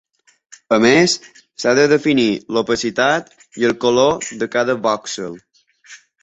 [0.77, 1.13] A més,
[1.63, 2.25] s'ha de definir
[2.57, 3.29] l'opacitat
[3.63, 5.39] i el color de cada vòxel.